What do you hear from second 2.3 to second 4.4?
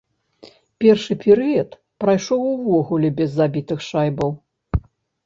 увогуле без забітых шайбаў.